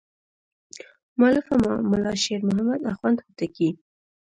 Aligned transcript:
مؤلفه 1.17 1.53
ملا 1.91 2.13
شیر 2.23 2.39
محمد 2.47 2.81
اخوند 2.91 3.17
هوتکی. 3.23 3.69